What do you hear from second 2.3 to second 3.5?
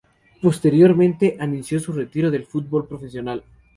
del fútbol profesional.